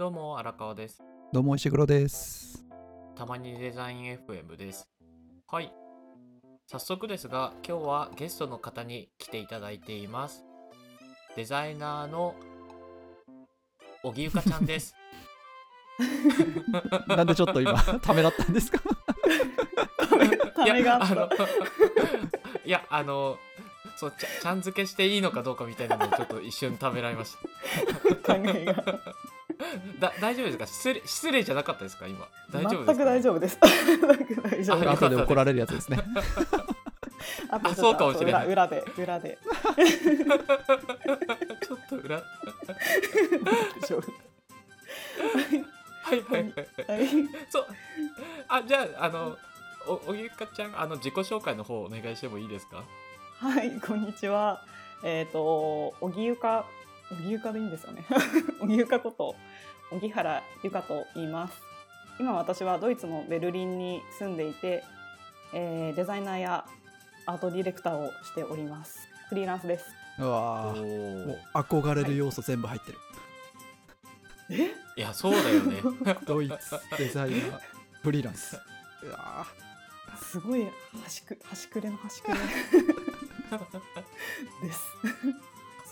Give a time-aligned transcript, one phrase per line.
[0.00, 1.02] どうも荒川です。
[1.30, 2.64] どうも石黒です。
[3.14, 4.88] たまにデザイン FM です。
[5.46, 5.70] はい。
[6.66, 10.46] 早速ですが、今日はゲストの方に来ていただいています。
[11.36, 12.34] デザイナーの
[14.02, 14.94] 小木ゆかちゃんです。
[17.06, 18.80] なんでちょっと今 ためらったんですか？
[20.56, 21.44] ためがあった
[22.64, 23.36] いやあの
[23.98, 27.36] そうちゃちゃん付けしていいのかどうかみたいなのをちょっと一瞬ためらいまし
[28.24, 28.34] た。
[28.34, 28.98] 考えが
[29.98, 30.66] だ大丈夫ですか？
[30.66, 32.06] 失礼失礼じゃなかったですか？
[32.06, 32.26] 今。
[32.50, 33.58] 大丈夫ですか、全く大丈夫です。
[33.60, 35.04] 大丈夫あです。
[35.04, 35.88] 後で怒られるやつです。
[35.90, 35.98] ね。
[37.50, 38.46] あとあそうかもしれない。
[38.46, 39.38] 裏裏で裏で。
[41.66, 42.16] ちょっと裏。
[42.16, 42.22] は
[43.80, 44.02] 大丈夫。
[44.02, 45.62] い
[46.10, 46.44] はいはい。
[46.44, 47.08] はい。
[47.50, 47.66] そう。
[48.48, 49.36] あじゃああの
[49.86, 52.84] おおぎゆかちゃんあの自己紹介の方お願いしてもいいですか？
[53.38, 54.64] はいこんにちは。
[55.02, 56.66] えっ、と小木ゆか
[57.10, 58.04] 小木ゆかでいいんですよね。
[58.60, 59.34] 小木ゆかこと
[59.90, 61.60] 小木原ゆかと言います。
[62.18, 64.84] 今私はドイツのベルリンに住んでいて、
[65.52, 66.64] えーデザイナーや
[67.26, 69.08] アートディレクターをしております。
[69.28, 69.86] フリーランスです。
[70.18, 72.98] うわもう憧れる要素全部入ってる。
[74.50, 74.70] え？
[74.96, 75.80] いやそうだよね。
[76.26, 76.56] ドイツ
[76.98, 77.60] デザイナー
[78.02, 78.60] フリーランス。
[79.02, 79.46] うわ
[80.20, 80.68] すごい
[81.02, 82.38] 端く端くれの端くれ。
[84.62, 84.82] です。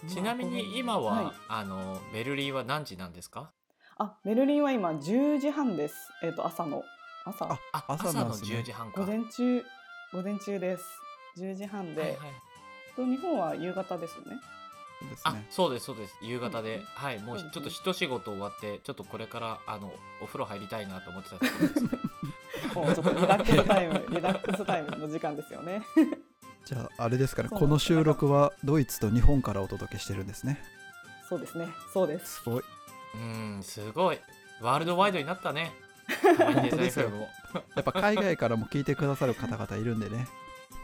[0.07, 1.35] ちなみに今は、はい。
[1.49, 3.51] あのベルリンは何時なんですか？
[3.99, 5.95] あベルリンは今10時半です。
[6.23, 6.83] えっ、と朝の。
[7.25, 7.47] 朝。
[7.47, 8.59] ああ朝朝のなんですね。
[8.59, 9.01] 10時半か。
[9.01, 9.65] 午前中
[10.13, 10.85] 午前中です。
[11.39, 12.19] 10時半で、はいはい。
[12.97, 14.37] と日本は夕方ですよね。
[15.33, 15.47] ね。
[15.51, 16.15] そうですそうです。
[16.23, 21.91] 夕方で、うんはいもうちょっと一仕事終わってちょっとこれからあのお風呂入りたいなと思ってたところですね
[22.75, 25.83] もうちょっとリラックスタイムリラックスタイムの時間ですよね。
[26.69, 30.61] じゃああれですからそうこの収録はドイツと日本からお届けしてるんですね。
[31.27, 31.67] そうですね。
[31.95, 32.45] そうですす。
[32.45, 32.63] ごい。
[33.15, 34.19] うんすごい
[34.61, 35.73] ワールドワイドになったね
[36.37, 37.11] 本当ですよ
[37.75, 40.29] やっぱ海外からも聞いてくださる方々いるんでね。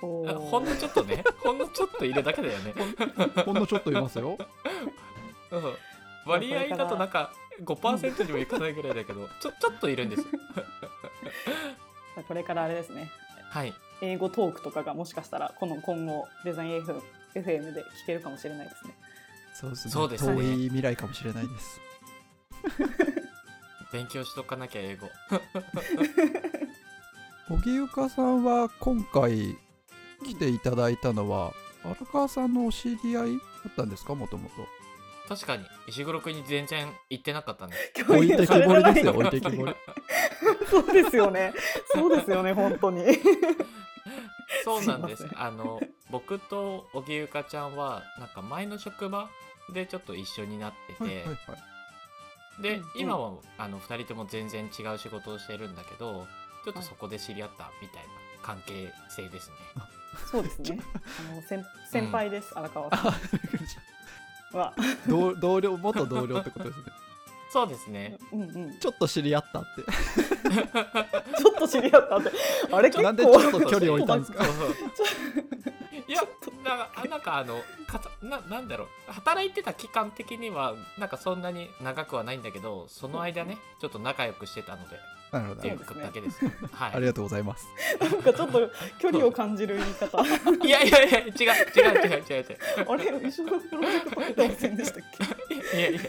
[0.01, 2.73] ほんのちょっとねほんのちょっと入れだけだよね
[3.45, 4.39] ほんのちょっといますよ。
[5.51, 5.75] うん
[6.25, 10.25] 割合だとなんか5%にもいかないぐらいだけどちょちょっといるんです
[12.27, 13.11] これからあれですね。
[13.51, 18.95] はい英語トークとかがもしかしたらこの今後デザイン FM, で聞けるかもしれないですね。
[19.55, 19.93] そうですね。
[19.93, 21.81] そうですね遠い未来かもしれないです。
[23.93, 25.09] 勉強しとかなきゃ英語
[27.49, 29.57] 小木ゆかさんは今回
[30.25, 31.53] 来ていただいたのは
[31.85, 33.41] 荒川さんのお知り合いだ
[33.71, 34.15] ったんですか？
[34.15, 34.55] もともと。
[35.29, 37.75] 確かに石黒くんに全然言ってなかったね
[38.07, 39.75] 置いてきぼりですよ置いてきぼり。
[40.71, 41.53] そうですよね。
[41.95, 43.05] そうですよね、本当に。
[44.65, 45.81] そうなんですあの
[46.11, 49.29] 僕と小木ゆかちゃんはなんか前の職場
[49.73, 51.33] でちょっと一緒になってて、はいはいは
[52.59, 52.63] い。
[52.63, 56.27] で、うんうん今はあの2人とも全然違う仕事をしてるんだけど
[56.65, 58.09] ちょっとそこで知り合ったみたいな
[58.43, 59.55] 関係性ですね、
[60.31, 60.79] そうですね。
[61.33, 63.15] あの先先輩です、荒川さ
[64.53, 64.75] あ んは。
[65.09, 66.85] 同 同僚元同僚ってことですね。
[67.55, 68.79] そうですねうんうん。
[68.81, 69.83] ちょっと知り合ったって。
[71.41, 72.31] ちょっと知り合ったって。
[72.73, 73.03] あれ結構。
[73.05, 74.45] なんでちょっと距離置いたんですか？
[76.07, 76.21] いや
[76.65, 84.97] なんかあなんかあのかたななんだろう働いてた期間的にはなんかそんなに長くはないんだけどその間ねちょっと仲良くしてたので
[85.33, 87.67] なるほどっていうだけですはいありがとうございます。
[88.01, 90.21] なんかちょっと距離を感じる言い方。
[90.21, 90.25] あ
[90.67, 95.03] いやいやいや違う違う違う違う違うれ一緒のプロジェクト入ってませんでしたっ
[95.49, 95.55] け？
[95.79, 96.01] いやいや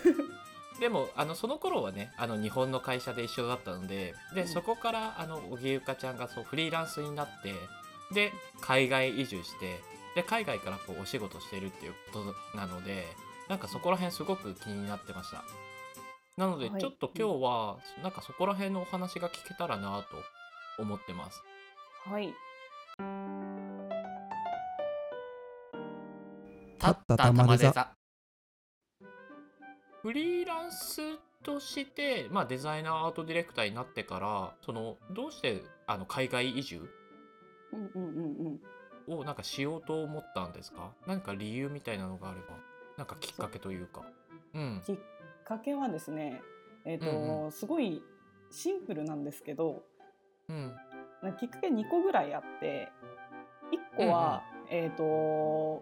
[0.80, 4.47] でもあのその頃はねあの日本の会社で一緒だったのでで、うん。
[4.47, 7.53] そこからあの小木ゆかちゃんがそうフリーランスになって
[8.13, 8.31] で
[8.62, 9.80] 海外移住して
[10.16, 12.19] で海外からこうお仕事してるっていうこ
[12.53, 13.06] となので
[13.50, 15.44] なんかそこら辺すごく気になってました。
[16.38, 16.81] なのではい。
[16.81, 20.03] ちょっと今日はなんかそこら辺のお話が聞けたらな
[20.78, 21.42] と思ってます。
[22.06, 22.34] はい。
[26.80, 27.88] 立った玉で座
[30.06, 31.02] フリーランス
[31.42, 36.88] として、まあ、デザイナーアートディレクターになってからそのどうしてあの海外移住
[37.74, 38.60] うんうんうん
[39.07, 39.19] うん。
[39.19, 40.92] をなんかしようと思ったんですか？
[41.07, 42.56] 何か理由みたいなのがあれば
[42.98, 44.04] なんかきっかけというか
[44.54, 44.98] うんきっ
[45.44, 46.40] かけはですね。
[46.86, 48.04] えっ、と、うんすごい
[48.52, 49.81] シンプルなんですけど。
[50.50, 50.72] うん
[51.24, 52.90] なきっかけ2個ぐらいあって
[53.96, 55.81] 1個は、えっ、と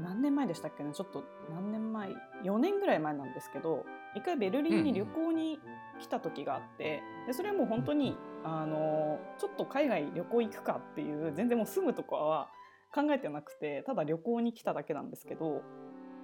[0.00, 2.10] 何年前でしたっけねちょっと何年前
[2.44, 3.84] ？4年ぐらい前なんですけど
[4.14, 5.58] 一回ベルリンに旅行に
[6.00, 12.48] 来た時があってでそれはもう本当にあのちょっと海外旅行行くかっていう全然もう住むとかは
[12.94, 15.62] 考えてなくてただ旅行に来ただけなんですけど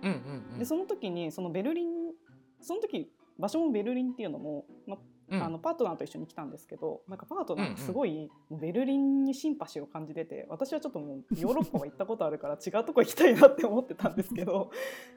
[0.03, 0.59] うんうんうん。
[0.59, 2.13] でその時にそのベルリン
[2.61, 4.97] その時場所もベルリンっていうのも、ま
[5.33, 5.43] うん。
[5.43, 14.71] あのパートナーと一緒に来たんですけどなんかパートナーがすごいもうベルリンにシンパシーを感じてて私はちょっともうヨーロッパは行ったことあるから違うとこ行きたいなって思ってたんですけど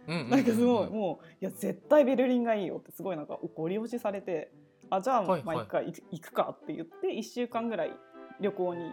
[0.07, 4.51] なんかすごいうんもういや絶対ベルリンがいいよってすごいなんかご利用しされて
[4.89, 7.91] あじゃあはいまあ一回行くかって言って1週間ぐらい
[8.39, 8.91] 旅行に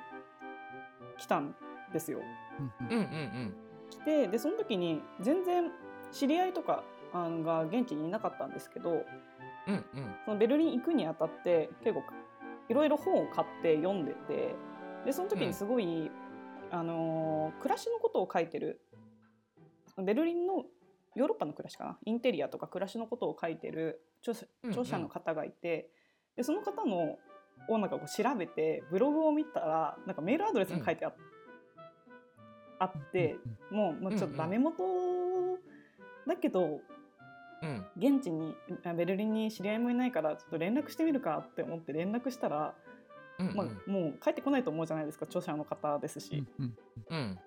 [1.18, 1.54] 来たん
[1.92, 2.20] ですよ。
[2.80, 3.54] うんうんうん。
[3.90, 5.70] 来てでその時に全然
[6.10, 6.82] 知り合いとか
[7.12, 9.04] が現地にいなかったんですけど
[9.66, 9.84] うんうん。
[10.24, 12.02] そのベルリン行くにあたって結構
[12.68, 14.54] いろいろ本を買って読んでて
[15.04, 16.10] でその時にすごい、
[16.70, 18.80] あのー暮らしのことを書いてる
[19.98, 20.64] ベルリンの
[21.14, 24.34] ヨーロッパの暮らしかなインテリアとか暮らしのことを書いてる著
[24.68, 25.90] 著者の方がいて、
[26.36, 27.18] でその方の
[27.68, 31.12] をなんかこう調べてブログを見たらなんかメールアドレスが書いてあ,、
[32.78, 33.36] あって
[33.70, 34.82] もう、まあ、ちょっとダメ元
[36.26, 36.80] だけど
[37.62, 37.86] うん。
[37.96, 38.54] 現地に
[38.84, 42.74] あベルリンに知り合いもいないからちょっと連絡してみるかって思って連絡したら、
[43.38, 43.56] うんうん。
[43.56, 46.76] まあ、もう帰ってこないと思うじゃないですか著者の方ですし、うん
[47.10, 47.38] うん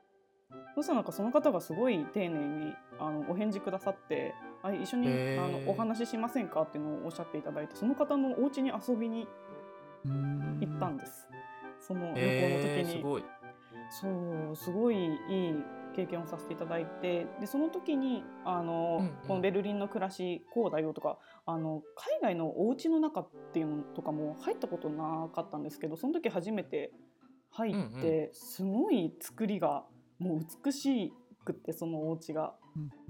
[0.74, 4.34] そしたらなんかその方がすごい丁寧にあのお返事くださって
[4.64, 9.28] あ一緒にあのお話ししませんかっていうのをおっしゃっていただいてその方のお家に遊びに
[10.06, 10.60] うん。
[10.62, 11.28] 行ったんです、
[11.82, 12.98] その旅行のえー、時に。
[13.00, 13.24] すごい。
[13.90, 14.08] そ
[14.52, 15.64] うすごいいい
[15.96, 19.14] 経験をさせていただいてでその時にあの、うんうん。
[19.28, 21.82] このベルリンの暮らしこうだよとかあの
[22.22, 26.92] 海外のお家の中っていうのとかも入ったことなかったんですけどその時初めて
[27.52, 29.86] 入って、すごい作りが
[30.20, 31.14] もう美し
[31.46, 32.54] くってそのお家が。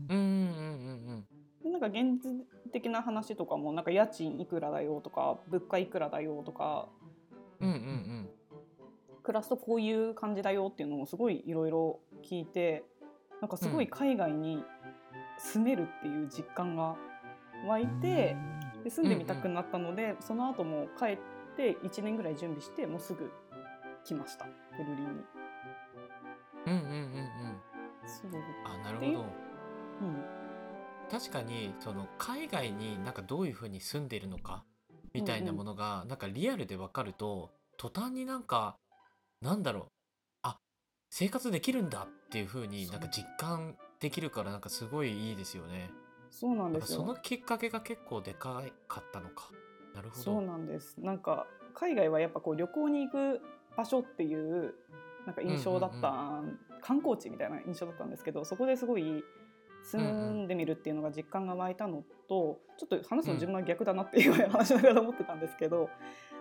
[0.07, 0.27] うんうんうんう
[1.13, 1.27] ん。
[1.63, 6.87] でなんか現実的な話とかもなんか家賃いくらだよとか物価いくらだよとか
[7.59, 8.29] うんうんうん。
[9.23, 12.83] 暮らすとこういう感じだよっていうのをすごいいろいろ聞いて
[13.41, 14.63] なんかすごい海外に
[15.37, 16.95] 住めるっていう実感が
[17.67, 18.35] 湧いて
[18.83, 21.17] で住んでみたくなったので、その後も帰っ
[21.55, 23.31] て1年ぐらい準備してもうすぐ
[24.03, 24.45] 来ました。
[24.77, 25.11] ベルリンに。
[26.67, 27.61] うんうんうんうん。
[28.05, 28.31] そう。
[28.65, 29.19] あなるほど。
[29.21, 30.25] うん。
[31.09, 34.63] 確かにその海外になんかどういうふうに住んでるのか？
[35.13, 38.75] みたいなものがなんかリアルでわかると途端になんか
[39.41, 39.83] なんだろう。
[39.83, 39.94] あ
[41.09, 45.91] 生活できるんだっていうふうになんか実感できるからなんかすごいいいですよね。
[46.29, 49.49] そうなんですよそのきっかけが結構でかかったのか。
[49.93, 50.41] なるほそうど。
[50.41, 53.41] なんですなんか海外はやっぱこう旅行に行く
[53.77, 54.73] 場所っていう
[55.25, 56.43] なんか印象だった、
[56.81, 59.23] 観光地みたいな印象だったんですけどそこですごい
[59.83, 65.89] 住んでみるっていうのが実感が湧いたのとちょっと話すの自分は逆だなっていう話しながら思ってたんですけど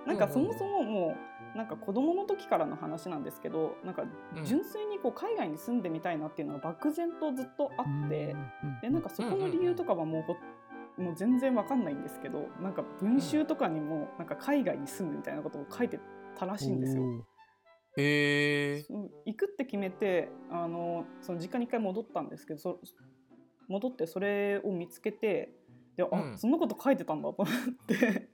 [0.06, 1.16] なんかそもそもも
[1.54, 4.04] うなんか子供の時からの話なんですけどなんか
[4.36, 4.44] うん。
[4.44, 8.34] 純粋にこう海外に住んでみたいなっていうのが漠然とずっとあって。
[8.82, 10.36] でなんかそこの理由とかはもうほ、
[11.02, 15.98] もう全然わかんないんですけどなんか文集とかにもなんか海外に住むみたいなことを書いて
[16.36, 17.02] たらしいんですよ。
[17.96, 18.84] へ
[19.24, 22.80] 行くって決めてあのその実家に一回戻ったんですけどそ
[23.68, 25.54] 戻ってそれを見つけて
[25.96, 26.38] であ、うん。
[26.38, 27.54] そんなこと書いてたんだと思っ
[27.86, 28.28] て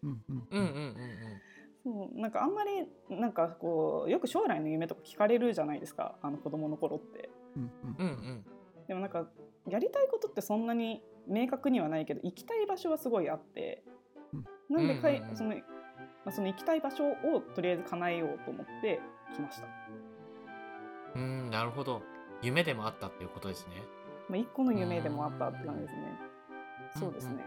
[1.82, 7.31] そうなんかあんまりなんかこうよく将来の夢とか聞かれるじゃないですかあの子供の頃って。
[7.57, 8.45] うんうんうんうん
[8.87, 9.28] でもなんか
[9.69, 13.85] やりたいことってそんなに明確にはないけど行きたい場所はすごいあって、
[14.69, 15.55] なんでかい、うんうんうんその
[16.25, 19.00] まあ、その行きたい場所をとりあえず叶えようと思って
[19.35, 19.66] 来ました。
[21.14, 22.02] うんうんなるほど。
[22.43, 23.83] 夢でもあったっていうことですね。
[24.28, 26.19] まあ、一個の夢でもあったって感じですね。
[26.99, 27.33] そうですね。
[27.33, 27.43] んんん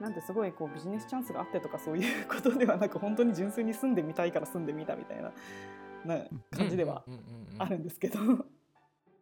[0.00, 5.32] なんてすごいこうビジネスチャンスがあってとかそういうことではなく本当に純粋に住んでみたいから住んでみたみたいな
[6.04, 7.24] な感じではうんうんうん
[7.54, 8.18] うんあるんですけど。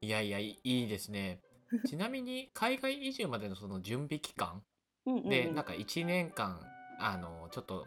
[0.02, 1.40] いやいやいいいですね。
[1.86, 4.62] ちなみに海外移住までのその準備期間
[5.06, 5.28] うんうんうん。
[5.28, 6.60] でなんか1年間
[7.00, 7.86] あのちょっと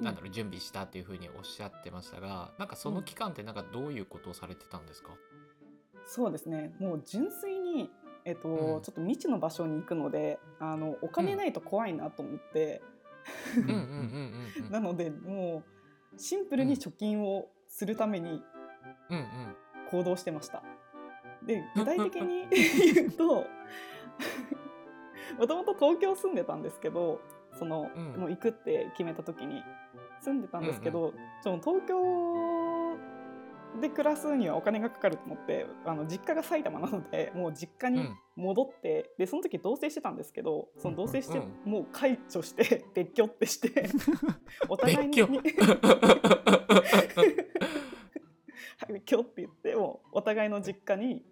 [0.00, 5.10] なんだろう準備したっていうふうにおっしゃってましたがなんかその期間ってなんかどういうことをされてたんですか、
[6.08, 6.74] そうですね。
[6.80, 7.90] もう純粋に、
[8.28, 8.56] えっとうん。
[8.82, 12.82] ちょっと未知の場所に行くのであのお金ないと怖いなと思って、
[13.56, 14.70] うん、うんうんうんうん。
[14.70, 15.62] なのでも
[16.14, 18.42] うシンプルに貯金をするために
[19.10, 19.56] うんうん
[19.90, 20.62] 行動してました。
[21.42, 22.46] で具体的に
[22.94, 23.46] 言うと
[25.38, 27.20] もともと東京住んでたんですけど
[27.58, 28.20] その、うん。
[28.20, 29.62] もう行くって決めた時に
[30.20, 31.96] 住んでたんですけど、その東京
[33.80, 43.88] で暮らすにはお金がかかると思ってあの実家が埼玉なのでもう実家にうん戻って、でその時同棲してたんですけどその同棲して、うんもう解除して 別居ってして
[44.68, 45.26] お互いに別居。
[49.20, 51.24] って言ってもうお互いの実家に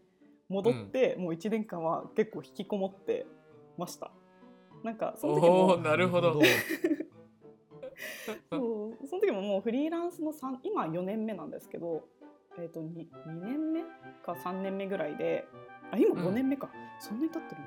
[0.49, 3.26] 戻って、もう1年間は結構引きこもって
[3.79, 4.11] ました。
[4.83, 6.41] なんかその時もなるほど。
[8.50, 8.57] そ
[8.99, 12.05] うその時ももうフリーランスの3今4年目なんですけど、
[12.58, 13.82] えー、と 2, 2年目
[14.25, 15.46] か3年目ぐらいで
[15.92, 17.60] あ今5年目か、そんなに経ってる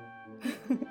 [0.76, 0.88] の？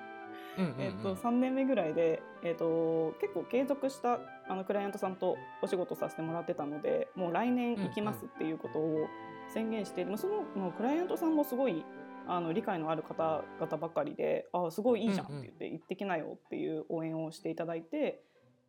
[0.58, 0.80] うんうんうん。
[0.80, 9.06] えっと3年目ぐらいで、えっと結構継続したあのクライアントさんとお仕事させてもらってたのでもう来年行きますっていうことを
[9.48, 11.84] 宣言して、もうそのクライアントさんもすごい
[12.26, 18.22] あの理解のある方々ばかりで「あすごいいいじゃん」って言って「行ってきなよ」っていう応援をしていただいて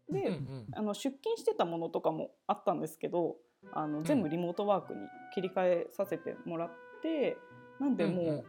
[0.10, 0.68] で、うんうん。
[0.72, 3.38] あの出勤してたものとかもあったんですけど
[3.74, 5.00] あの全部リモートワークに
[5.34, 7.38] 切り替えさせてもらって
[7.80, 8.44] なんでも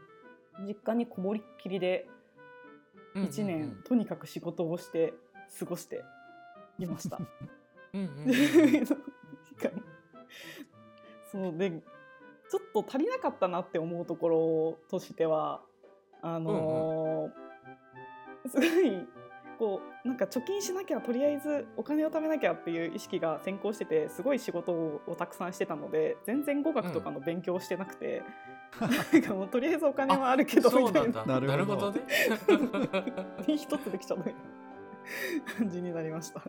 [0.61, 2.07] う実家にこもりっきりで
[3.14, 5.12] うんうん1年とにかく仕事をして
[5.59, 6.02] 過ごして
[6.79, 7.19] いました。
[7.93, 8.35] うんうんうん
[11.31, 15.61] そうでちょっと足りなかったなって思うところとしては
[16.23, 19.07] あのーすごい
[19.61, 28.23] こうなんか貯金しなきゃとりあえずお金を貯めなきゃっていう意識が先行しててすごい仕事をたくさんしてたので全然語学とかの勉強をしてなくて、
[28.81, 31.07] なんかもうとりあえずお金はあるけどみたな。
[31.07, 32.00] いな なるほどね。
[33.47, 34.25] 身一つできちゃう
[35.59, 36.40] 感じになりました。
[36.40, 36.49] そ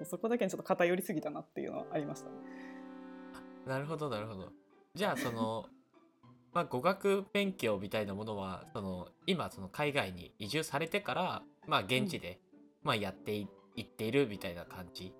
[0.00, 2.30] うそこだけにちょっと偏りすぎたなっていうのはありました。
[3.70, 4.50] なるほどなるほど。
[4.96, 5.66] じゃあその
[6.52, 12.40] まあ語学勉強みたいなものはその今その海外に移住されてからまあ現地で、
[12.82, 13.46] まあやってい
[13.76, 15.14] いっているみたいな感じ。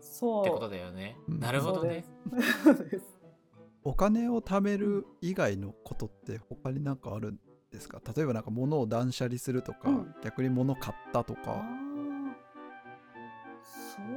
[0.00, 0.42] そう。
[0.42, 1.16] ってことだよね。
[1.28, 1.40] うん。
[1.40, 2.04] なるほどね。
[2.64, 3.18] そうです。
[3.84, 8.02] お金を貯める以外のことって他になんかあるんですか？
[8.14, 10.14] 例えばなんか物を断捨離するとか、うん。
[10.22, 11.88] 逆に物買ったとあかー。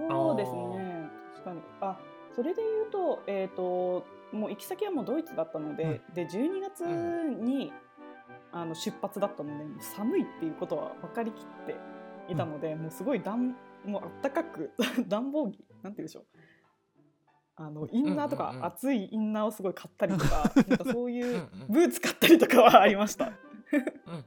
[0.10, 1.10] そうですね。
[1.36, 1.62] 確かに。
[1.82, 2.00] あ
[2.36, 7.74] それで言うと,、えー、ともう行き先はもうドイツだったので,、で12月に、
[8.52, 11.76] あの出発だったので寒いっていうことは分かりきって
[12.32, 13.56] いたので、もうすごい暖
[13.86, 14.72] もうあったかく
[15.08, 16.26] 暖房着なんて言うんでしょう。
[17.56, 18.66] あのインナーとか、うんうんうん。
[18.66, 23.26] 厚いインナーをすごい買ったりとか なんかそううんいううんブーツ買ったりとかはありました。
[23.26, 24.26] うんうん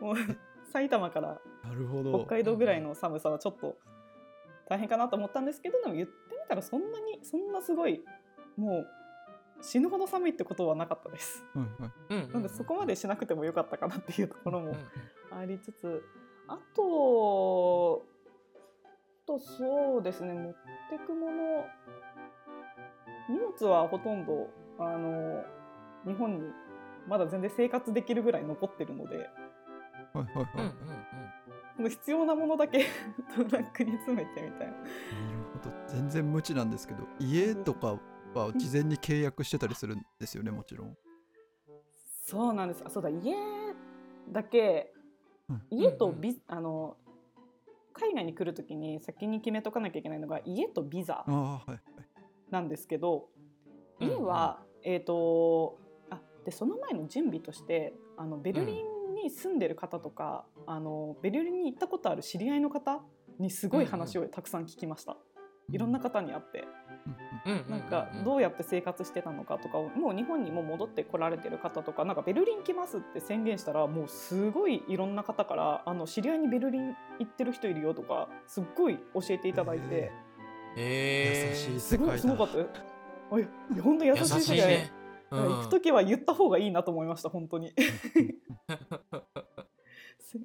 [0.00, 0.16] もう
[0.72, 1.40] 埼玉から
[2.24, 3.76] 北海道ぐらいの寒さはちょっと
[4.68, 8.02] 大変かなと思ったんですけどでも言ってみたらそんなにそんなすごい
[8.56, 8.86] もう
[9.62, 11.44] 死ぬほど寒いってことはなかったです。
[11.54, 11.92] うんうん。
[12.10, 14.76] うんうんうんなんでそこまでしなくてもよかったかなっていうところも
[15.30, 16.02] ありつつ。
[16.48, 18.02] あと
[18.84, 20.34] あとそうですね。
[20.34, 20.52] 持っ
[20.90, 21.64] てくもの。
[23.30, 25.44] 荷物はほとんどあの
[26.04, 26.42] 日本に
[27.08, 29.30] まだ全然生活できるぐらい残ってるので。
[31.88, 32.86] 必要なものだけ
[33.34, 34.72] トラックに詰めてみたいな。
[34.72, 34.86] なる
[35.54, 35.72] ほど。
[35.86, 37.98] 全然無知なんですけど家とか
[38.34, 40.96] は事前に契約してたりするんですよねもちろん。
[42.24, 42.82] そうなんです。
[42.84, 43.08] あそうだ。
[43.08, 43.34] 家
[44.30, 44.92] だけ
[45.48, 45.62] うん。
[45.70, 46.96] 家とうんうんビ、あの
[47.92, 51.24] 海外に来るときに先に決めとかなきゃいけないのが家とビザ
[52.50, 53.28] なんですけど
[54.00, 55.78] うんうん家は、えっ、と
[56.10, 63.00] あでその前の準備としてあのベルリンに住んでる方とか、あのベルリンに行ったことある知り合いの方
[63.38, 65.16] にすごい話をたくさん聞きました、
[65.70, 66.60] いろんな方に会って。
[66.60, 66.81] うんうんうんうん
[67.68, 80.10] なんかどうやって生活してたのかとかをもう日本にも戻ってこられてる方とかなんかベルリン来ますって宣言したらもうすごいいろんな方からあの知り合いにベルリン行ってる人いるよとかすっごい教えていただいて、へ
[80.76, 81.50] へー。
[81.50, 82.22] 優しいすごい世界だ。
[82.22, 82.58] すごかった。
[82.58, 82.66] よ。
[83.82, 84.92] 本当優しい優し世界、いね。
[85.30, 85.42] うん。
[85.42, 87.70] 行く時は言った方がいいなと思いました本当に。
[87.70, 87.76] す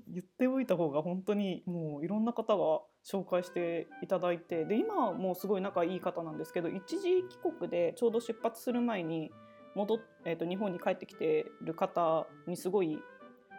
[0.07, 9.31] 言っておいた方が本当にもういろんな方が紹介していただいてで今はもうすごい仲いい方なんですけど一時帰国でちょうど出発する前に
[9.75, 12.99] 戻っ、えー、と日本に帰ってきてる方にすごい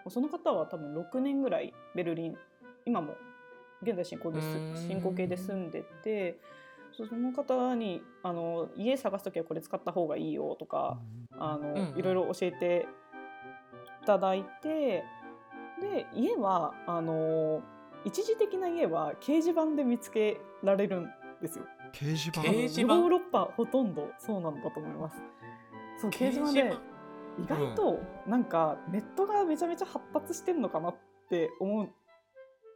[0.09, 2.37] その方は多分6年ぐらいベルリン
[2.85, 3.15] 今も
[3.83, 4.89] 現在進行です。
[4.89, 6.41] 進行形で住んでて
[6.93, 10.99] その方にあの家探す時はこれ使った方がいいよとか、
[11.39, 12.87] あの、いろいろ教えて
[14.03, 15.05] いただいて
[15.81, 17.63] で家はあの
[18.05, 21.11] 一時的な家は掲示板で見つけられるん
[21.43, 21.65] ですよ。
[21.93, 22.43] 掲示板？
[22.47, 25.17] ヨーロッパほとんどそうなんだと思います。
[26.01, 26.77] そう掲示板で
[27.43, 30.97] 意外となんかネットがめちゃめちゃ発達してんのかなっ
[31.31, 31.89] て思っ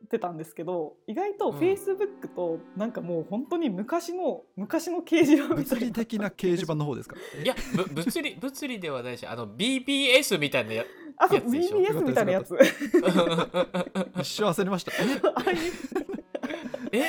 [0.08, 1.58] てたんですけど意外とうん。
[1.58, 5.62] フェイスブックとなんかもう本当に昔の昔の掲示板みたいな。
[5.64, 7.16] 物理的な掲示板の方ですか？
[7.42, 10.84] いやぶ物理物理ではないしあの BBS みたいなや
[11.16, 12.56] あそう BBS みたいなやつ。
[14.20, 14.92] 一瞬焦りました。
[16.92, 17.02] え？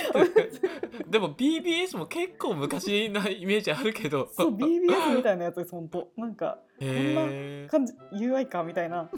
[1.07, 4.29] でも BBS も結構昔なイメージあるけど。
[4.31, 9.09] そう BBS みたいなやつです本当なんかへえ感じ UI かみたいな。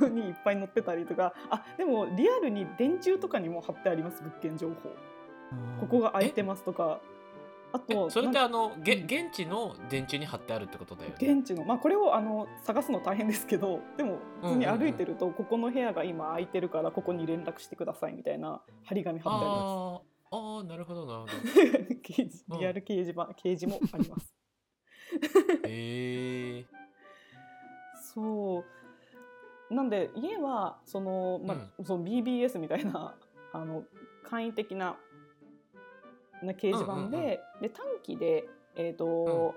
[0.00, 1.32] のにいっぱい載ってたりとか。
[1.50, 4.74] あでもリアルに電柱とかにも貼ってあります物件情報。
[5.80, 7.00] ここが空いてますとか
[7.72, 11.16] あとそれってあのげ現地の電柱に貼ってあるってことだよね？
[11.20, 19.62] 現地のまあこれをあの探すの大変ですけどでも普通に歩いてるとここの部屋が今空いてるからここに連絡してくださいみたいな張り紙貼ってあります。
[19.62, 21.32] あーあーなるほどなるほど。
[22.58, 24.34] リアル掲示板掲示もあります。
[25.66, 26.64] へえ
[28.00, 28.64] そう。
[29.74, 33.16] なんで家はその、まあその BBS みたいな
[33.52, 33.84] あの
[34.24, 34.96] 簡易的な
[36.42, 37.20] な掲示板で,、うんうんうん。
[37.20, 38.44] で短期で、
[38.76, 39.54] えーと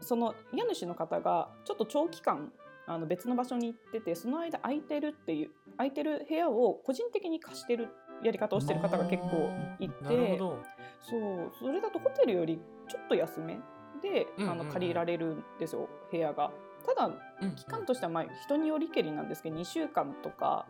[0.00, 2.52] その家主の方がちょっと長期間
[2.86, 7.88] あの別の場所に行っててその間空いてるっていう空いてる部屋を個人的に貸してる
[8.22, 10.58] やり方をしてる方が結構いてど。
[11.00, 13.58] そうそれだとホテルよりちょっと安め
[14.02, 14.52] で、うんうん。
[14.52, 16.50] うんあの借りられるんですよ部屋が。
[16.86, 17.10] ただ
[17.42, 17.54] うん。
[17.54, 20.66] 期間としてはまあ人によりけりなんですけど2週間とか、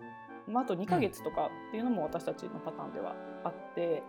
[0.49, 4.03] まあ、あと2ヶ月とかっていうのも私たちのパターンではあって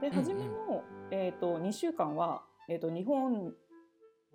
[0.00, 3.54] でうん初めの、えー、と2週間は、えー、と日本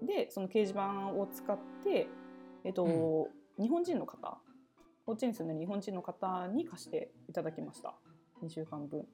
[0.02, 2.08] でその掲示板を使って、
[2.64, 3.30] えーと
[3.60, 4.40] 日本人の方
[5.06, 7.94] こっちに住んでる日本人の方に貸していただきました。
[8.44, 9.06] 2週間分。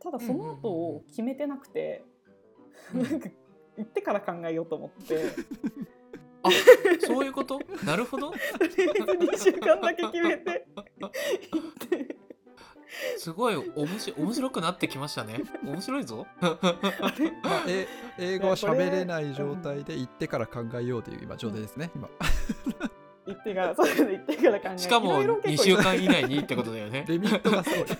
[0.00, 2.04] ただその後を決めてなくて、
[2.92, 3.02] うん。
[3.02, 3.28] なんか
[3.76, 5.16] 行ってから考えようと思って。
[6.42, 6.50] あ
[7.06, 7.60] そういうこと？
[7.84, 8.32] なるほど。
[8.32, 12.01] とりあえず2週間だけ決めて行って
[13.18, 16.26] すごいおもし面白くなってきましたね面白いぞ
[17.66, 17.86] え
[18.18, 22.08] 英語は喋れない状態で行ってから考えようという今状態ですね、今。
[23.26, 27.86] 行ってからそうですね行ってから考えしかもいろいろ2結構週間以内にってことだよね リミットがすごい。
[27.86, 27.92] ち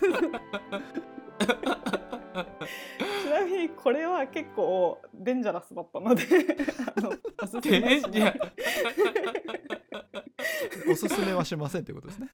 [3.31, 6.25] なみにこれは結構デンジャラスだったので
[6.97, 8.03] あのおすすめ
[10.91, 12.29] おすすめはしませんということですね。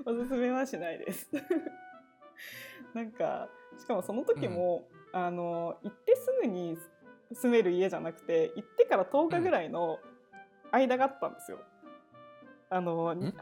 [0.06, 1.30] おすすめはしないです。
[2.94, 6.78] なんかしかもその時も、あの行ってすぐに
[7.32, 9.98] 住める家じゃなくて行ってから10日ぐらいの
[10.72, 11.58] 間があったんですよ。
[12.68, 13.32] あの10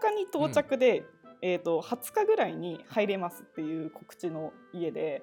[0.00, 1.04] 日に到着で、
[1.40, 5.22] えー、と20日ぐらいに入れますっていう告知の家で。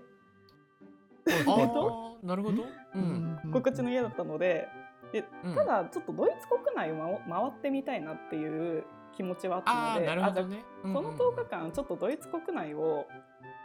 [1.48, 2.64] あ なるほど。
[2.96, 3.40] うん。
[3.52, 4.68] 告知の家だったので。
[5.12, 5.56] でうん。
[5.56, 8.84] ただちょっとドイツ国内を回回ってみたいなっていう
[9.16, 10.64] 気持ちはあったのでなるほどね。
[10.84, 13.06] あじゃあこの10日間ちょっとドイツ国内を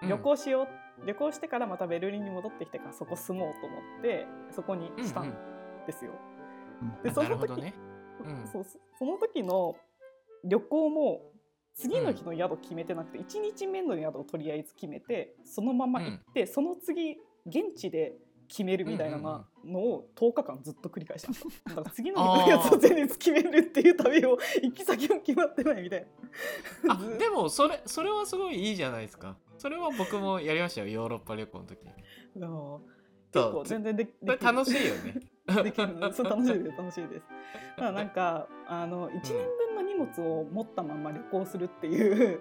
[0.02, 0.68] 旅行しよ
[1.02, 5.32] う、旅行してからまたベルリンに戻ってきてからそこ住もうと思ってそこにしたん
[5.86, 6.12] ですよ。
[7.02, 7.14] でうん。
[7.14, 7.74] その時ね
[8.24, 8.46] うん。
[8.46, 9.76] そうそその時の
[10.44, 11.30] 旅行も
[11.74, 18.14] 次の日の宿決めてなくて、1日目の宿をとりあえず決めてそのまま行って、その次現地で
[18.48, 19.18] 決めるみたいな
[19.64, 21.70] のを10日間ずっと繰り返しました。
[21.74, 26.06] だから次の日のやつを前日決めるっていう旅を行き先も決まってないみたい
[26.84, 26.94] な。
[26.94, 29.36] あ でもそれそれはすごいいいじゃないですか。
[29.58, 31.78] それは僕もやりましたよヨーロッパ旅行の時。
[32.36, 32.82] でも
[33.32, 33.44] そう。
[33.44, 35.20] 結構全然でこれ楽しいよね。
[35.62, 35.94] できる。
[35.94, 37.26] のそう楽しいです 楽しいです。
[37.76, 42.40] ただなんかあの1年分の荷物を持ったまま旅行するっていう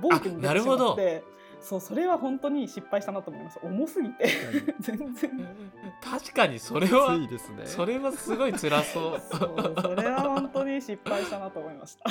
[0.00, 0.86] 暴挙に出てしあなるほど。
[0.88, 1.24] まって
[1.60, 4.26] そうそれは本当に失敗したなと思いました重すぎて。
[4.80, 5.48] 全然。
[6.02, 7.66] 確かにそれはついですね。
[7.66, 9.20] それはすごい辛そう。
[9.20, 12.04] そうそれは本当に失敗したなと思いました。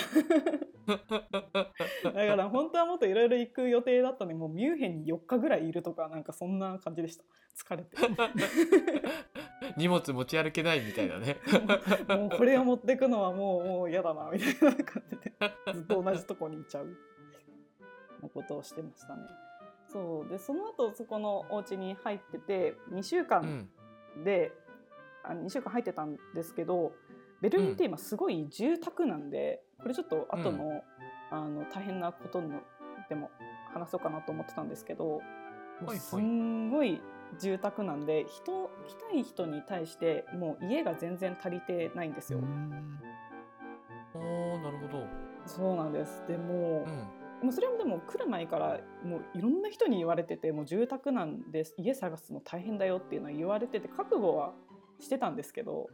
[0.87, 7.23] だから本当はもっといろいろ行く予定だったのにもうミュンヘンに4日ぐらいいるとかなんかそんな感じでした。
[7.57, 7.97] 疲れて。
[9.75, 11.37] 荷物持ち歩けないみたいなね。
[12.07, 15.33] もうこれを持ってくのはもうもう嫌だなみたいな感じで。
[15.73, 16.97] ずっと同じとこにいちゃう
[18.21, 19.23] なことをしてましたね。
[19.89, 23.69] そうでその後そこのお家に入ってて2週う間ん。
[24.23, 24.51] で、
[25.23, 26.91] あ2週間入ってたんですけど
[27.41, 30.83] ベルリンって今すごい住宅なんで、これちょっと後の,、
[31.31, 32.61] あの大変なことの
[33.09, 33.29] でも
[33.73, 35.21] 話そうかなと思ってたんですけど
[35.99, 36.99] すんごい
[37.39, 42.39] 住宅なんで人来たい人に対してもう家が全然足りてないんですよ。
[42.39, 42.99] うん。
[44.15, 45.05] おーなるほど。
[45.45, 46.23] そうなんです。
[46.27, 54.53] でもう、うんもうそれもでも来る前からもういろんな人に言われててもう住宅なんで家探すの大変だよっていうのは言われてて覚悟は
[54.99, 55.87] してたんですけど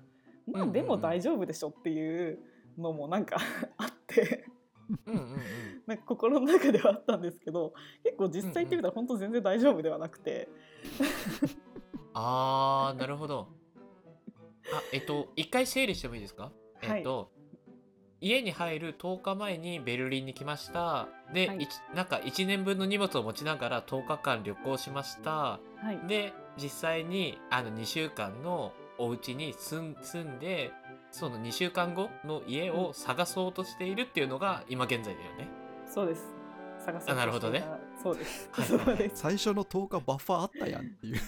[0.51, 2.39] まあでも大丈夫でしょっていう
[2.77, 3.37] のもなんか
[3.77, 4.45] あって。
[5.05, 5.37] うんうんうん。
[5.87, 10.47] なんか心の中ではあったんですけど結構実際行ってみたら本当全然大丈夫ではなくて、
[12.13, 13.47] あーなるほど。
[14.73, 16.51] あえっと一回整理してもいいですか？
[16.81, 16.99] はい。
[16.99, 17.31] えっと
[18.23, 21.09] 家に入る10日前にベルリンに来ました。
[21.33, 21.67] で、はい。
[21.93, 25.31] なんか1年分の荷物を持ちながら10日間旅行しました。
[25.31, 25.59] は
[25.91, 26.07] い。
[26.07, 30.71] で実際にあの2週間のお家に住ん住んで
[31.11, 35.49] その2週間後の家を探そうとしているっていうのが今現在だよね。
[35.85, 36.23] そうです。
[36.85, 37.65] 探そうなるほどね。
[38.01, 38.65] そうです、はい。
[38.65, 39.15] そうです。
[39.21, 41.19] 最初の10日バッファーあったやんっていう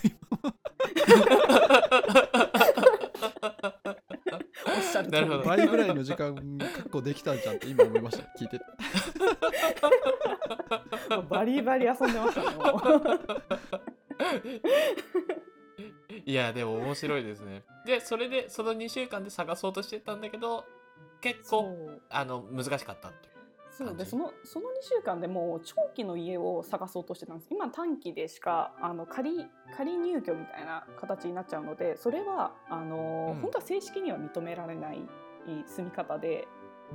[4.99, 6.35] おっしゃる通りなるほど倍ぐらいの時間
[6.75, 8.23] 確保できたんじゃんって今思いました。
[8.39, 8.59] 聞いて。
[8.59, 8.65] て
[11.15, 12.47] もうバリバリ遊んでましたね
[16.25, 17.63] いやでも面白いですね。
[17.85, 20.65] でそれでその2週間で探そうとしてたんだけど
[21.21, 22.01] 結そ構う。
[22.09, 23.34] あの難しかったっていう。
[23.77, 27.49] そうでそのその2週間でもう長期の家を探そうとしてたんです。
[27.51, 33.41] 今短期でしかあの仮仮入居みたいな形になっちゃうのでそれはあの、うん。
[33.41, 34.99] 本当は正式には認められない
[35.67, 36.47] 住み方で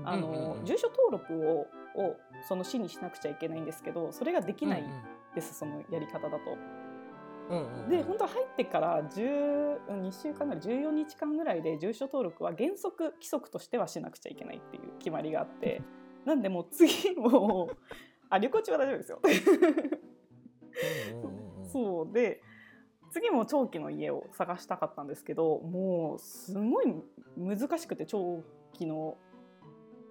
[0.04, 0.60] あの、うんうん。
[0.60, 1.66] うん住所登録を
[1.96, 2.16] を
[2.46, 6.56] その市にしなくちゃいけないんですけどそれができないうんです、そのやり方だと。
[7.50, 7.88] うんうんうん。
[7.90, 15.82] で本当は入ってから12週間ぐらい14日間ぐらいで住所登録は原則規則としてはしなくちゃいけないっていう決まりがあって
[16.24, 17.76] なんでもう次もう
[18.28, 19.20] あ旅行中は大丈夫ですよ。
[21.12, 21.68] うんうんうんうん。
[21.70, 22.42] そうで
[23.10, 26.94] 次も長期の家を探したかったんですけどもうすごい
[27.36, 29.16] 難しくて長期の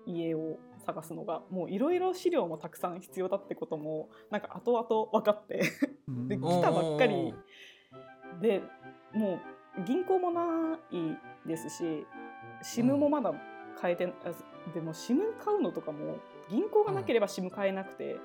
[0.05, 5.61] 家を探すのがもういろいろ資料もたくさん必要だってこともなんか後々分かって。
[6.27, 6.41] でうん。
[6.41, 7.33] 来たばっかり。
[8.41, 8.61] で
[9.13, 9.39] も
[9.77, 12.05] う銀行もないですし
[12.63, 13.33] SIM もまだ
[13.81, 14.31] 変えて、あ
[14.73, 16.17] でも SIM 買うのとかも
[16.49, 18.17] 銀行がなければ SIM 買えなくて、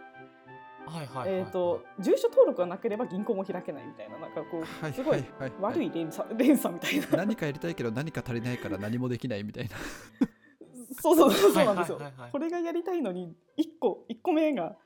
[0.87, 5.53] はいはいはいえー、と住所登録がなければ銀行も開けないみたいななんかこはうすごいはい。
[5.61, 7.07] 悪い連鎖 連鎖みたいな。
[7.19, 9.77] 何かやりたいけど何か足りないから何もできないみたいな。
[11.01, 11.97] そうそうそうそうなんですよ。
[11.97, 12.31] はいはいはいはい。
[12.33, 14.77] これがやりたいのに1個一個目が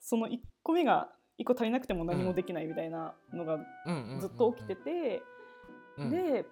[0.00, 3.58] その1個目が1個足りなくても何もできないみたいなのが
[4.20, 5.22] ずっと起きてて、
[5.96, 6.10] うん。
[6.10, 6.46] で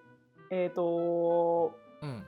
[0.50, 2.26] えっ、とうん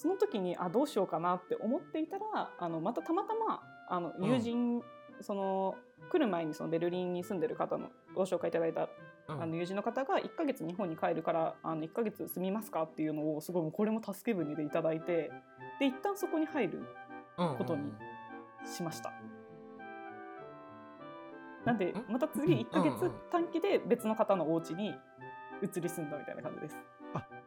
[0.00, 4.30] その時にあどうしようかなって思っていたらあのまたたまたまあのうん。
[4.30, 4.80] 友人、
[5.20, 5.74] その
[6.08, 8.88] 来る前にそのベルリンに住んでる方のご紹介いただいた
[9.26, 9.42] うん。
[9.42, 15.32] あの友人の方が1ヶ月日本に帰るからあの1ヶ月住みますかっていうのをすごいこれも助け舟でいただいて
[15.80, 16.78] で一旦そこに入る
[17.36, 17.92] うんうんことに
[18.64, 19.12] しました。
[21.64, 23.12] なんでんまた次1ヶ月うんうん。
[23.32, 24.94] 短期で別の方のお家に
[25.60, 26.76] 移り住んだみたいな感じです。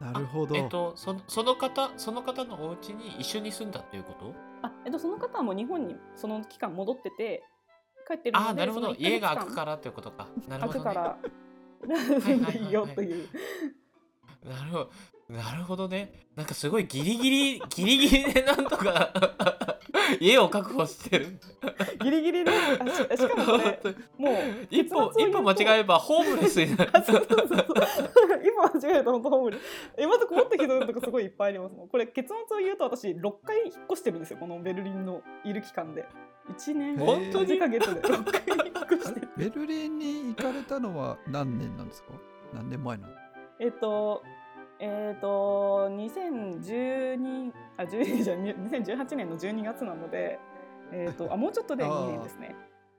[0.01, 4.33] あなるほど、えっとそのその方その方のお家に一緒に住んだっていうこと？
[4.63, 7.43] あ、えっと、その方はもう日本にその期間戻ってて
[8.07, 8.95] 帰ってるのでああなるほど。
[8.97, 10.27] 家が間開くからっていうことか。
[10.47, 11.17] なるほど、ね、開くから
[11.87, 13.27] いはいはいいいよという。
[14.43, 14.91] なるほど。
[15.29, 16.11] なるほどね。
[16.35, 19.70] なんかすごいギリギリギリギリでなんとか
[20.19, 21.27] 家を確保してる。
[22.03, 23.79] ギリギリであししかもこれ
[24.17, 24.35] もう
[24.69, 26.91] 一歩一歩間違えばホームレスになる。
[26.93, 27.67] あ そうそうそうそう。
[28.43, 29.61] 今間違えると本当ホームレス。
[29.97, 31.87] えまた困ったひどいとこすごいいっぱいありますもん。
[31.89, 34.37] これ結末を言うと私6回引っ越してるんですよ。
[34.39, 36.05] このベルリンのいる期間で。
[36.53, 38.01] 1年本当に？2ヶ月で。
[38.01, 39.29] 6回引っ越してる。
[39.37, 42.09] ベルリンに行かれたのは何年なんですか？
[42.53, 43.13] 何年前なの？
[43.59, 44.23] えっと
[44.83, 50.39] えっと2012あ12じゃない2018年の12月なので
[50.91, 52.55] えっとあもうちょっとで 2年ですね。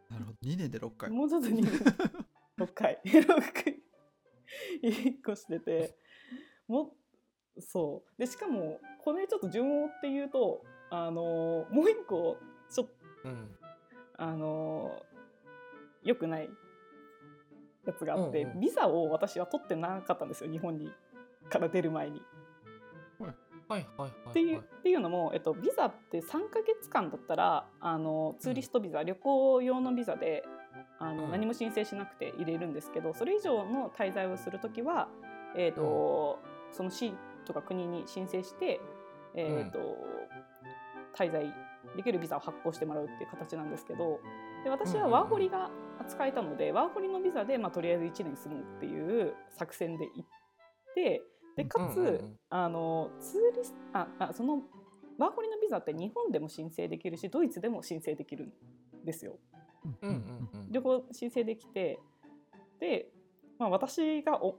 [0.09, 0.39] なるほど。
[0.43, 1.11] 2年で6回。
[1.11, 1.65] もうちょっと2年。
[2.59, 3.01] 6回。
[3.05, 3.83] 6回。
[4.83, 5.59] 引っ越して。
[5.59, 5.97] て
[6.69, 6.95] も
[7.59, 8.19] そう。
[8.19, 12.37] でしかもこれちょっと順を追って言うとあのもう一個
[12.71, 13.57] ちょっとうん。
[14.19, 15.03] あの
[16.05, 16.49] 良くない
[17.85, 18.61] やつがあって、うんうん。
[18.61, 20.93] ビザを私は取ってなかったんですよ日本に
[21.51, 22.23] から出る前に。
[23.21, 23.35] はい。
[23.69, 23.87] はい。
[23.97, 24.11] はい。
[24.31, 30.45] っていうっていうのも、えっと、ビザって3ヶ月間だったらあのツーリストビザ、旅行用のビザで
[30.99, 31.31] あの、うん。
[31.31, 35.09] 何も申請しなくて入れるんですけどそれ以上の滞在をする時は、
[35.57, 36.39] えっと
[36.73, 37.13] その市
[37.45, 38.81] とか国に申請して、
[39.35, 39.79] えっと
[41.17, 41.53] 滞在
[41.97, 44.21] できるビザを発行してもらうっていう形なんですけど
[44.65, 45.71] で私はワーホリが
[46.09, 50.29] 使えたので、ワーホリのビザで、まあ、とりあえず1年住むっていう作戦で行っ
[50.95, 51.23] て
[51.57, 52.39] でかつ、うんうんうん。
[52.51, 54.63] あのツーリスああその
[55.19, 59.39] ワーホリのビザって日本でも申請できるしドイツでも申請できるんですよ。
[60.03, 60.73] うんうんうん。
[60.73, 61.99] 両方申請できて
[62.81, 63.09] で、
[63.59, 64.57] まあ、私がお、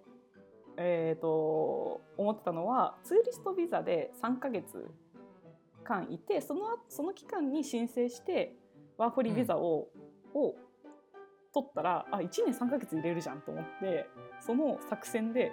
[0.77, 4.89] えー、と思ってたのはツーリストビザで3ヶ月
[5.83, 8.55] 間いてその後その期間に申請して
[8.97, 9.89] ワーホリビザを,、
[10.33, 10.55] を
[11.53, 14.07] 取ったらあ1年3ヶ月入れるじゃんと思って
[14.39, 15.51] その作戦で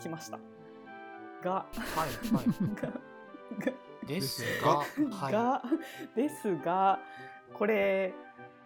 [0.00, 0.38] 来ました。
[1.42, 2.88] がはいはいが
[3.66, 3.72] が
[4.06, 5.32] ですが、がはい。
[5.32, 5.62] が
[6.16, 6.98] ですが
[7.52, 8.12] これ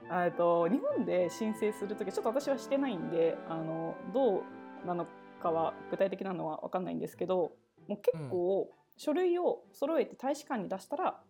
[0.09, 4.39] あえっと日本で申請する時ちょっと私はしてないんであのど
[4.85, 5.07] うなの
[5.43, 7.53] かは具体的なのは分かんないんですけど
[7.89, 11.21] もう結構書類を揃えて大使館に出したら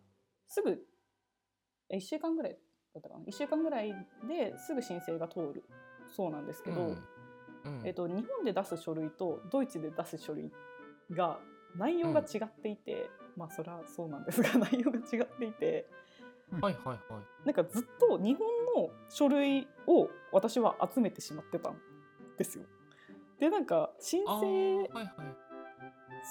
[0.47, 0.79] すぐ
[1.93, 2.57] 1週間ぐらい
[2.93, 3.93] だったかな？1週間ぐらい
[4.27, 5.63] ですぐ申請が通る
[6.07, 7.03] そうなんですけど、うん
[7.69, 10.51] うんえっと、日本で出す書類とドイツで出す書類
[11.11, 11.39] が
[11.77, 15.87] 内容が違っていて、まあそれはそうなんですが 内容が違っていて
[16.59, 16.99] はいはいはい。
[17.45, 18.47] なんかずっと日本
[18.83, 21.79] の書類を私は集めてしまってたん
[22.37, 22.65] ですよ。
[23.39, 25.13] でなんか申あ請ーはいはい。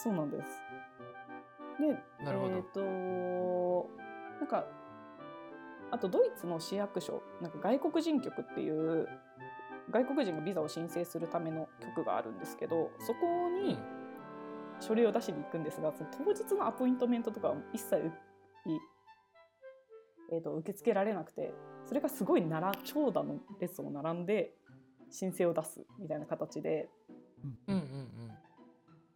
[0.02, 0.62] そうなんです。
[1.80, 2.80] でなるほどえっ、と
[4.40, 4.66] なんか
[5.90, 9.08] あとドイツの市役所なんか外国人局っていう
[9.90, 13.78] 外国人がビザを申請するための局があるんですけどそこに
[14.80, 18.10] 書類を出しに行くんですがその当日のアポイントメントとかは一切
[20.30, 21.54] えー、と受け付けられなくて
[21.86, 24.52] それがすごいなら長蛇の列を並んで
[25.10, 26.88] 申請を出すみたいな形で
[27.66, 28.08] うんうんうん。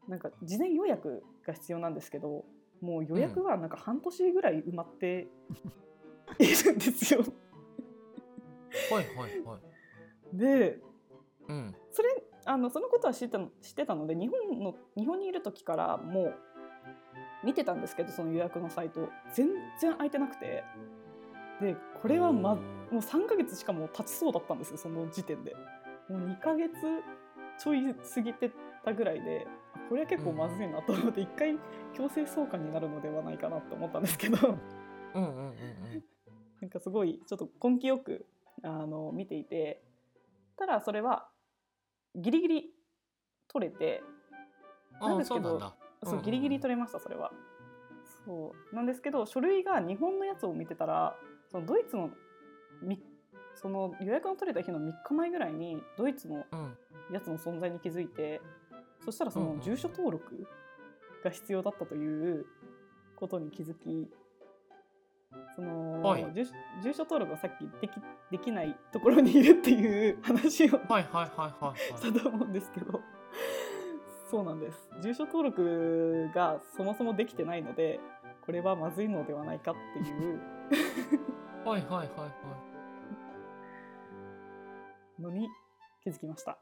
[0.08, 2.44] なんか事前予約が必要なんですけど
[2.80, 5.28] もう予約はなんか半年ぐらい埋まって
[6.40, 7.20] いるんですよ。
[8.90, 9.71] はいはいはい。
[10.32, 10.78] で
[11.48, 11.74] うん。
[11.90, 12.08] それ
[12.44, 16.34] あのそのことは知ってたの知ってたので日本の日本にいる時からもう
[17.44, 19.48] 見てたんですけどその予約のサイト全
[19.80, 20.64] 然空いてなくて。
[21.60, 25.54] でこれは、ま、もう3ヶ月しかもう経ちそうだったんですよその時点で。
[26.08, 26.72] もう2ヶ月
[27.58, 28.50] ちょい過ぎて
[28.84, 31.56] たぐらいであこれは結構まずいなと思って一回
[31.94, 34.58] 強制送還になるのではないかなと思ったんですけど。
[35.14, 36.04] うんうんうんうん。
[36.60, 38.26] なんかすごいちょっと根気よく
[38.62, 39.82] あの見ていて
[40.56, 41.28] ただそれは
[42.14, 42.70] ギリギリ
[43.48, 44.02] 取れて
[45.00, 45.58] なんあですけど
[46.04, 47.32] そうギリギリ取れましたそれは。
[48.24, 51.16] そうなんですけど書類が日本のやつを見てたら
[51.50, 52.10] そのドイツの
[52.82, 53.02] み
[53.54, 56.76] その予約の取れた日の3日前ぐらいにドイツのうん。
[57.10, 58.40] やつの存在に気づいて
[59.04, 60.46] そしたらそうんうんの住所登録
[61.24, 62.46] が必要だったという
[63.16, 64.08] ことに気づき
[65.54, 67.92] その、はい住所住所登録がさっきでき
[68.30, 72.12] できないところにいるっていう話をはいはいはいはいしはい。
[72.12, 73.00] たと思うんですけど
[74.30, 78.00] そうなんです住所登録がそもそもできてないので
[78.46, 80.40] これはまずいのではないかっていう
[81.64, 82.26] はいはいはいは
[85.18, 85.20] い。
[85.22, 85.48] のに
[86.02, 86.58] 気づきました。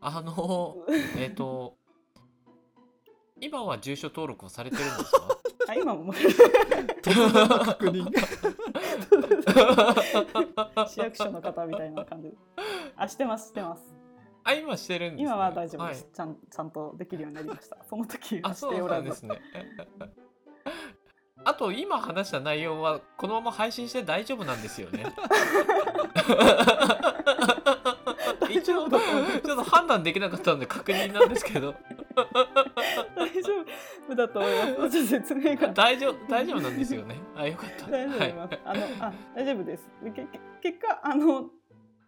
[0.00, 0.84] あの
[1.16, 1.78] えっ、と
[3.40, 5.28] 今は住所登録をされてるんですか？
[5.68, 6.12] あ今も。
[6.12, 6.24] 確
[7.90, 8.10] 認
[10.74, 12.30] が市役所の方みたいな感じ。
[12.30, 12.36] で
[12.96, 13.82] あしてますしてます。
[14.44, 16.12] あ今してるんです、ね、今は大丈夫です、はい。
[16.14, 17.76] ちゃんちゃんとできるようになりました。
[17.88, 19.08] その時はしておらず。
[19.08, 19.40] ですね。
[21.44, 25.04] あと今話した内容はこのまま配信して大丈夫なんですよね。
[28.50, 31.74] 一応ちょっと判断できなかったので確認なんですけど
[33.14, 33.52] 大丈
[34.08, 34.90] 夫だと思います。
[34.90, 35.68] ちょっと説明が。
[35.68, 37.16] 大丈夫大丈夫なんですよね。
[37.34, 37.90] あよかった。
[37.90, 38.58] 大丈夫だと思い。
[38.64, 39.90] あのあ大丈夫です。
[40.02, 41.50] でけけ結果あの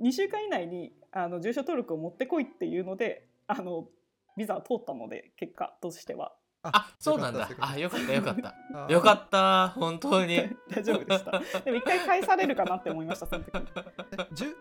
[0.00, 3.88] 2週間以内にあの住所登録を持ってこいっていうのであの
[4.36, 6.34] ビザは通ったので結果としては。
[6.62, 7.40] あそうなんだ。
[7.40, 7.68] よかった。
[7.68, 8.92] あよかったよかった。
[8.92, 10.36] よかった本当に。
[10.70, 11.60] 大丈夫でした。
[11.60, 13.52] でも一回返されるかなって思いましたその時。
[13.56, 14.56] え住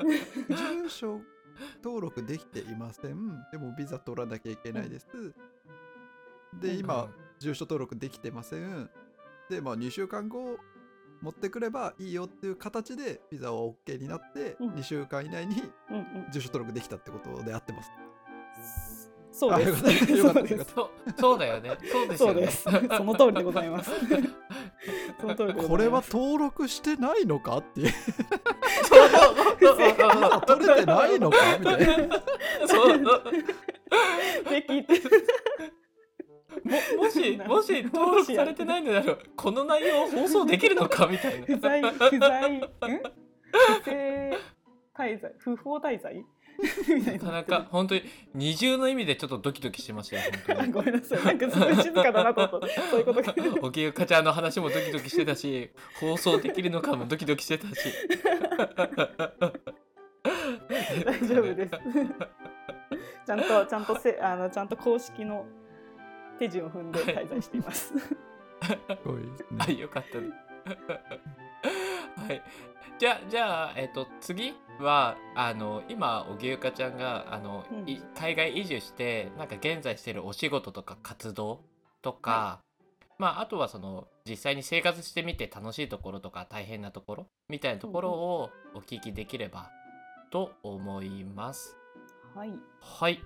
[0.50, 1.22] 住所
[1.84, 3.44] 登録できていません。
[3.52, 5.08] でもビザ取らなきゃいけないです。
[6.60, 8.90] で今住所登録できてません。
[9.50, 10.58] でまあ2週間後
[11.22, 14.70] 持ってくればいいよっていう形でビザは OK になってうん。
[14.74, 15.56] 2週間以内に
[16.32, 17.92] 住所登録できたってことで合ってます。
[19.32, 19.86] そうです。
[19.86, 20.66] あよかったよかった。
[20.66, 20.74] そうです。
[20.74, 20.90] そう
[21.20, 21.78] そうだよね。
[21.92, 22.48] そうですよね。
[22.52, 22.98] そうです。
[22.98, 23.92] その通りでございます。
[25.22, 25.68] その通りでございます。
[25.70, 27.94] これは登録してないのかっていう
[29.10, 31.38] そうそうそうビザ取れてないのか？
[31.60, 32.22] みたいな
[32.68, 32.98] そう。
[34.50, 34.94] で聞いて
[36.98, 41.08] ももし もし登録されてないのならこの内容を放送できるのか？
[41.08, 41.46] みたいな。
[41.46, 42.50] 不在不在。
[42.52, 42.60] ん
[43.52, 44.38] 不正
[44.96, 46.24] 滞在不法滞在？
[47.06, 50.72] なかななか本当に二重の意味でちょっとドキドキしましたよ本当に。
[50.72, 51.24] ごめんなさい。
[51.26, 52.46] なんかすごい静かだなと。
[52.46, 57.76] 思ったそういうことが沖ゆかちゃんの話もドキドキしてたし放送できるのかもドキドキしてたし。
[61.06, 61.72] 大丈夫です。
[63.26, 65.46] ちゃんとちゃんとせあのちゃんと公式の
[66.40, 67.94] 手順を踏んで滞在しています。
[68.00, 68.08] す
[69.06, 69.58] ごいですね。
[69.60, 70.30] はいよかったね。
[72.16, 72.42] はい
[73.00, 81.62] じゃあじゃあえっ、と次はあの今荻生香ちゃんがあの、うんい海外移住してなんか現在してるお仕事とか活動
[82.02, 82.60] とか、
[83.20, 89.70] まああとはその実際に生活してみて楽しいところとか大変なところみたいなところをお聞きできれば
[90.32, 91.78] と思います。
[92.36, 92.52] はい。
[92.82, 93.20] はい